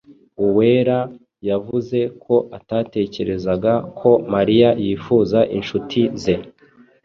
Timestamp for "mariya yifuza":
4.33-5.39